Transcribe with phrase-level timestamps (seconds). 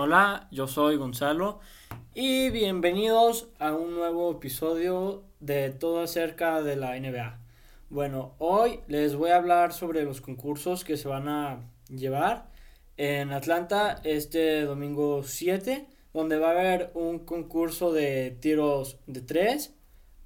[0.00, 1.58] Hola, yo soy Gonzalo
[2.14, 7.40] y bienvenidos a un nuevo episodio de todo acerca de la NBA.
[7.90, 12.46] Bueno, hoy les voy a hablar sobre los concursos que se van a llevar
[12.96, 19.74] en Atlanta este domingo 7, donde va a haber un concurso de tiros de 3,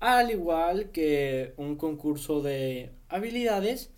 [0.01, 3.91] al igual que un concurso de habilidades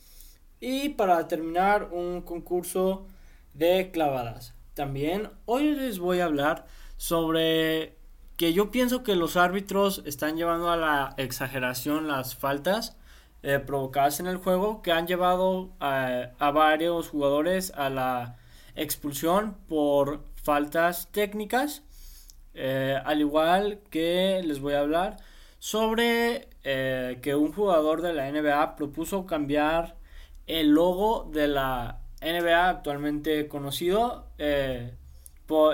[0.60, 3.08] y para terminar un concurso
[3.54, 4.53] de clavadas.
[4.74, 7.96] También hoy les voy a hablar sobre
[8.36, 12.96] que yo pienso que los árbitros están llevando a la exageración las faltas
[13.44, 18.36] eh, provocadas en el juego que han llevado a, varios jugadores a la
[18.74, 21.82] expulsión por faltas técnicas.
[22.54, 25.18] Eh, al igual que les voy a hablar
[25.58, 29.96] sobre eh, que un jugador de la NBA propuso cambiar
[30.46, 34.26] el logo de la NBA actualmente conocido.
[34.38, 34.94] Eh,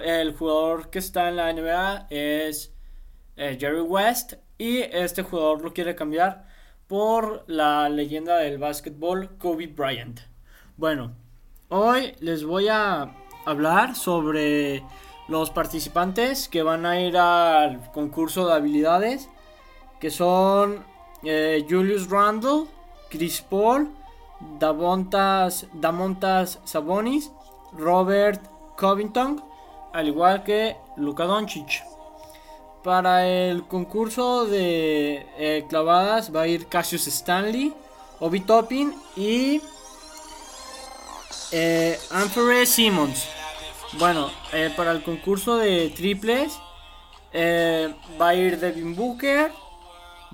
[0.04, 2.74] el jugador que está en la NBA es
[3.36, 6.46] eh, Jerry West y este jugador lo quiere cambiar
[6.86, 10.20] por la leyenda del básquetbol Kobe Bryant.
[10.76, 11.14] Bueno,
[11.68, 13.14] hoy les voy a
[13.46, 14.82] hablar sobre
[15.28, 19.28] los participantes que van a ir al concurso de habilidades,
[20.00, 20.84] que son
[21.22, 22.66] eh, Julius Randle,
[23.08, 23.92] Chris Paul,
[24.58, 27.30] Damontas, Damontas Sabonis,
[27.72, 28.40] Robert
[28.76, 29.42] Covington,
[29.92, 31.84] al igual que Luka Doncic.
[32.82, 37.74] Para el concurso de eh, clavadas va a ir Cassius Stanley,
[38.20, 39.60] Obi Toppin y
[41.52, 41.98] eh,
[42.66, 43.28] Simmons.
[43.98, 46.58] Bueno, eh, para el concurso de triples
[47.32, 49.52] eh, va a ir Devin Booker,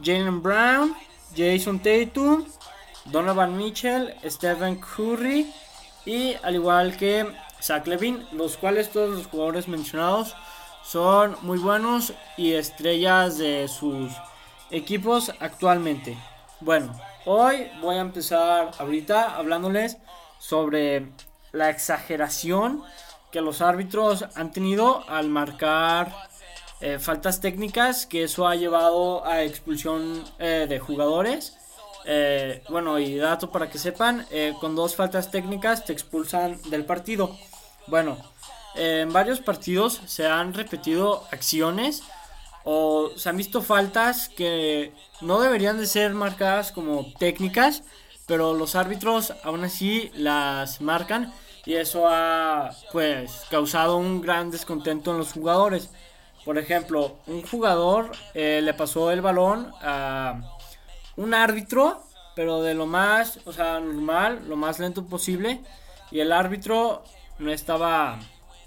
[0.02, 0.94] Jalen Brown,
[1.34, 2.44] Jason Tatum,
[3.10, 5.52] Donovan Mitchell, Stephen Curry
[6.04, 7.26] y al igual que
[7.62, 10.34] Zach Levine, los cuales todos los jugadores mencionados
[10.82, 14.12] son muy buenos y estrellas de sus
[14.70, 16.16] equipos actualmente.
[16.60, 16.92] Bueno,
[17.24, 19.98] hoy voy a empezar ahorita hablándoles
[20.38, 21.08] sobre
[21.52, 22.82] la exageración
[23.32, 26.14] que los árbitros han tenido al marcar
[26.80, 31.56] eh, faltas técnicas, que eso ha llevado a expulsión eh, de jugadores
[32.06, 36.84] eh, bueno, y dato para que sepan, eh, con dos faltas técnicas te expulsan del
[36.84, 37.36] partido.
[37.88, 38.16] Bueno,
[38.76, 42.04] en varios partidos se han repetido acciones
[42.64, 47.82] o se han visto faltas que no deberían de ser marcadas como técnicas,
[48.26, 51.32] pero los árbitros aún así las marcan
[51.64, 55.90] y eso ha pues causado un gran descontento en los jugadores.
[56.44, 60.55] Por ejemplo, un jugador eh, le pasó el balón a
[61.16, 62.02] un árbitro,
[62.34, 65.60] pero de lo más, o sea, normal, lo más lento posible.
[66.10, 67.02] Y el árbitro
[67.38, 68.18] no estaba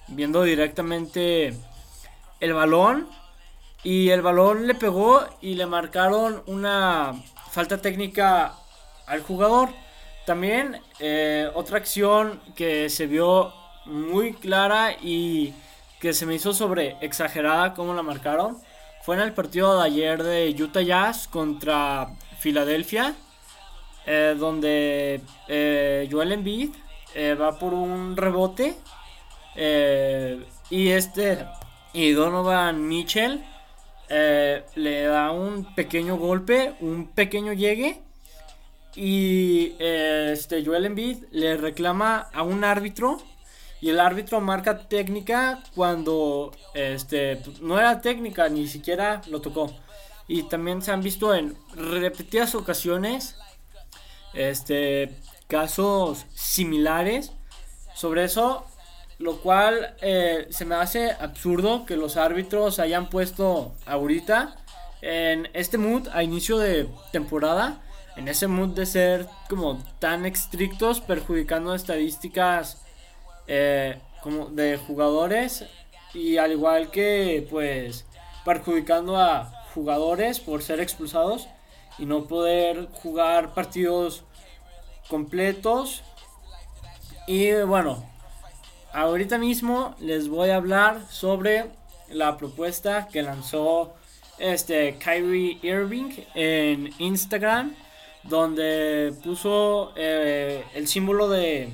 [0.08, 1.54] viendo directamente
[2.40, 3.08] el balón.
[3.84, 7.14] Y el balón le pegó y le marcaron una
[7.52, 8.54] falta técnica
[9.06, 9.70] al jugador.
[10.26, 13.54] También eh, otra acción que se vio
[13.86, 15.54] muy clara y
[16.00, 18.58] que se me hizo sobre exagerada como la marcaron
[19.02, 22.10] fue en el partido de ayer de Utah Jazz contra
[22.40, 23.16] Filadelfia,
[24.06, 26.70] eh, donde eh, Joel Embiid
[27.14, 28.76] eh, va por un rebote
[30.70, 31.46] y este
[31.92, 33.44] y Donovan Mitchell
[34.10, 38.00] le da un pequeño golpe, un pequeño llegue
[38.96, 43.22] y este Joel Embiid le reclama a un árbitro
[43.82, 49.74] y el árbitro marca técnica cuando este no era técnica ni siquiera lo tocó
[50.30, 53.36] y también se han visto en repetidas ocasiones
[54.34, 55.18] este,
[55.48, 57.32] casos similares
[57.96, 58.64] sobre eso,
[59.18, 64.56] lo cual eh, se me hace absurdo que los árbitros hayan puesto ahorita
[65.02, 67.82] en este mood a inicio de temporada,
[68.16, 72.84] en ese mood de ser como tan estrictos, perjudicando estadísticas
[73.48, 75.66] eh, como de jugadores
[76.14, 78.06] y al igual que pues
[78.46, 81.48] perjudicando a jugadores por ser expulsados
[81.98, 84.24] y no poder jugar partidos
[85.08, 86.04] completos.
[87.28, 88.04] Y bueno,
[88.94, 91.66] ahorita mismo les voy a hablar sobre
[92.10, 93.94] la propuesta que lanzó
[94.40, 97.76] este Kyrie Irving en Instagram,
[98.24, 101.70] donde puso eh, el símbolo de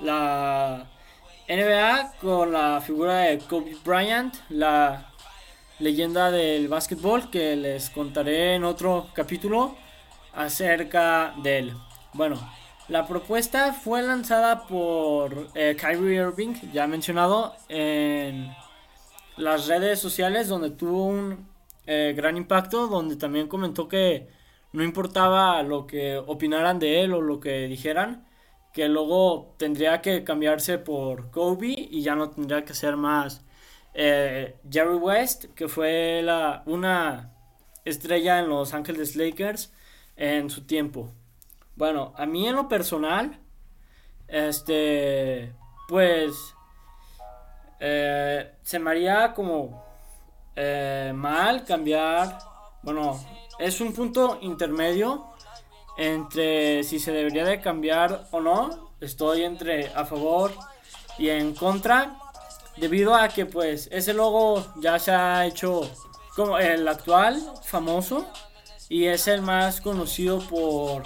[0.00, 0.86] la
[1.48, 5.11] NBA con la figura de Kobe Bryant, la
[5.78, 9.76] leyenda del básquetbol que les contaré en otro capítulo
[10.34, 11.72] acerca de él.
[12.14, 12.38] Bueno,
[12.88, 18.54] La propuesta fue lanzada por eh, Kyrie Irving, ya mencionado, en
[19.36, 21.48] las redes sociales donde tuvo un
[21.86, 24.28] eh, gran impacto, donde también comentó que
[24.72, 28.26] no importaba lo que opinaran de él o lo que dijeran,
[28.72, 33.44] que luego tendría que cambiarse por Kobe y ya no tendría que ser más
[33.94, 37.32] eh, Jerry West, que fue la, una
[37.84, 39.72] estrella en Los Ángeles Lakers
[40.16, 41.10] en su tiempo.
[41.76, 43.38] Bueno, a mí en lo personal,
[44.28, 45.52] este,
[45.88, 46.54] pues,
[47.80, 49.84] eh, se me haría como
[50.54, 52.38] eh, mal cambiar,
[52.82, 53.18] bueno,
[53.58, 55.32] es un punto intermedio
[55.96, 58.92] entre si se debería de cambiar o no.
[59.00, 60.52] Estoy entre a favor
[61.18, 62.16] y en contra,
[62.76, 65.82] debido a que pues ese logo ya se ha hecho
[66.34, 68.26] como el actual famoso
[68.88, 71.02] y es el más conocido por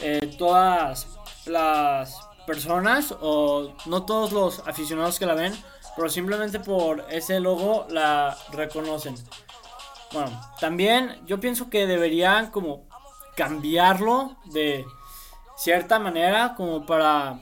[0.00, 1.06] eh, todas
[1.46, 5.54] las personas o no todos los aficionados que la ven,
[5.96, 9.14] pero simplemente por ese logo la reconocen.
[10.12, 12.86] Bueno, también yo pienso que deberían como
[13.36, 14.84] cambiarlo de
[15.56, 17.40] cierta manera como para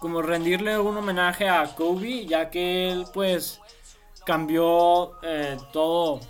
[0.00, 3.60] como rendirle un homenaje a Kobe, ya que él pues
[4.24, 6.20] cambió eh, todo,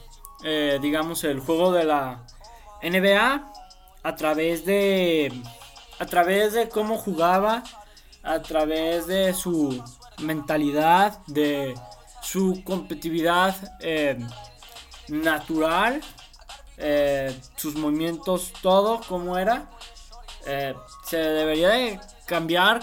[0.43, 2.27] eh, digamos, el juego de la
[2.83, 3.53] NBA
[4.03, 5.33] a través de
[5.99, 7.63] a través de cómo jugaba,
[8.23, 9.83] a través de su
[10.19, 11.75] mentalidad, de
[12.21, 14.19] su competitividad eh,
[15.09, 16.03] natural,
[17.57, 19.71] sus movimientos, todo como era.
[21.05, 22.83] Se debería de cambiar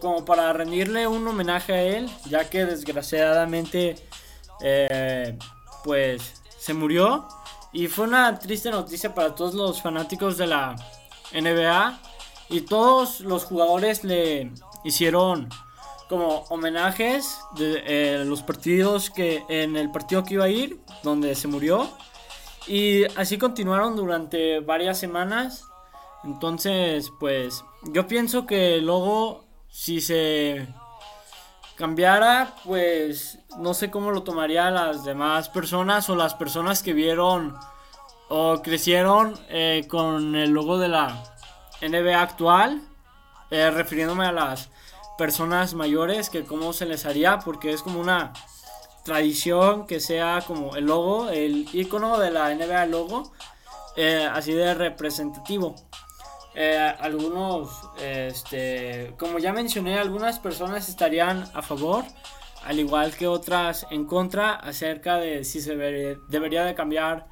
[0.00, 3.96] como para rendirle un homenaje a él, ya que desgraciadamente
[5.84, 7.26] pues se murió
[7.72, 10.76] y fue una triste noticia para todos los fanáticos de la
[11.32, 12.00] NBA.
[12.48, 14.50] Y todos los jugadores le
[14.82, 15.48] hicieron
[16.08, 21.36] como homenajes de eh, los partidos que en el partido que iba a ir, donde
[21.36, 21.88] se murió.
[22.66, 25.64] Y así continuaron durante varias semanas.
[26.24, 30.66] Entonces, pues yo pienso que luego si se
[31.76, 37.56] cambiara, pues no sé cómo lo tomarían las demás personas o las personas que vieron
[38.28, 41.22] o crecieron eh, con el logo de la
[41.80, 42.82] NBA actual,
[43.50, 44.68] eh, refiriéndome a las
[45.16, 48.32] personas mayores, que cómo se les haría, porque es como una
[49.04, 53.32] tradición que sea como el logo, el icono de la NBA logo,
[53.96, 55.74] eh, así de representativo.
[56.54, 57.70] Eh, algunos,
[58.02, 62.04] este, como ya mencioné, algunas personas estarían a favor,
[62.64, 67.26] al igual que otras en contra, acerca de si se debería de cambiar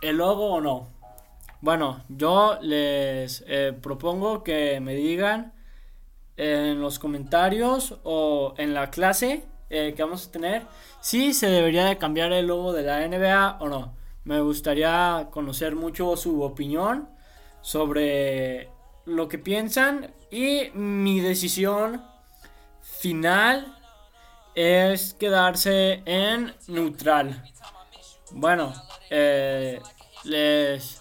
[0.00, 0.88] el logo o no.
[1.60, 5.52] Bueno, yo les eh, propongo que me digan
[6.36, 10.62] en los comentarios o en la clase eh, que vamos a tener
[11.00, 13.94] si se debería de cambiar el logo de la NBA o no.
[14.24, 17.08] Me gustaría conocer mucho su opinión
[17.62, 18.68] sobre
[19.06, 22.04] lo que piensan y mi decisión
[22.82, 23.78] final
[24.54, 27.42] es quedarse en neutral.
[28.32, 28.72] Bueno,
[29.10, 29.80] eh,
[30.24, 31.00] les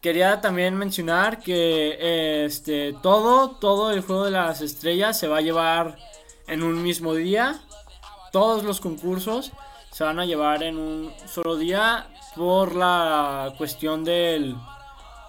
[0.00, 5.42] quería también mencionar que este todo todo el juego de las estrellas se va a
[5.42, 5.98] llevar
[6.46, 7.60] en un mismo día.
[8.32, 9.52] Todos los concursos
[9.90, 14.54] se van a llevar en un solo día por la cuestión del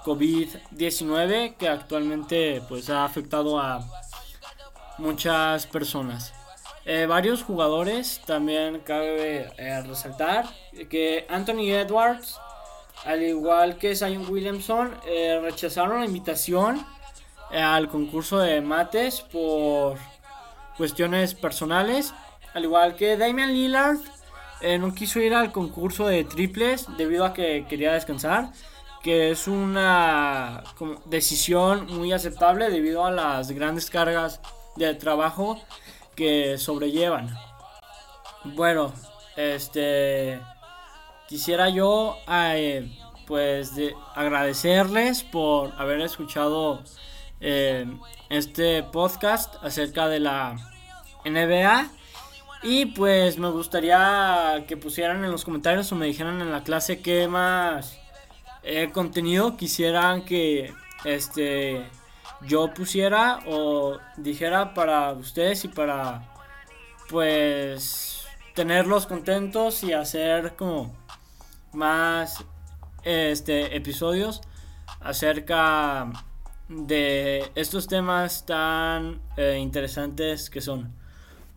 [0.09, 3.85] COVID-19 que actualmente pues ha afectado a
[4.97, 6.33] muchas personas.
[6.85, 10.45] Eh, varios jugadores también cabe eh, resaltar
[10.89, 12.39] que Anthony Edwards,
[13.05, 16.83] al igual que Zion Williamson, eh, rechazaron la invitación
[17.51, 19.99] al concurso de mates por
[20.75, 22.15] cuestiones personales,
[22.55, 23.99] al igual que Damian Lillard
[24.79, 28.51] no quiso ir al concurso de triples debido a que quería descansar,
[29.03, 30.63] que es una
[31.05, 34.41] decisión muy aceptable debido a las grandes cargas
[34.75, 35.61] de trabajo
[36.15, 37.33] que sobrellevan.
[38.43, 38.93] Bueno,
[39.35, 40.39] este
[41.27, 42.91] quisiera yo eh,
[43.27, 46.83] pues de agradecerles por haber escuchado
[47.39, 47.85] eh,
[48.29, 50.57] este podcast acerca de la
[51.23, 51.89] NBA
[52.63, 57.01] y pues me gustaría que pusieran en los comentarios o me dijeran en la clase
[57.01, 57.97] qué más
[58.63, 60.73] eh, contenido quisieran que
[61.05, 61.85] este
[62.41, 66.29] yo pusiera o dijera para ustedes y para
[67.09, 70.95] pues tenerlos contentos y hacer como
[71.73, 72.43] más
[73.03, 74.41] este episodios
[74.99, 76.11] acerca
[76.67, 80.93] de estos temas tan eh, interesantes que son.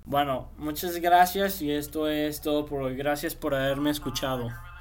[0.05, 2.97] Bueno, muchas gracias y esto es todo por hoy.
[2.97, 4.51] Gracias por haberme escuchado.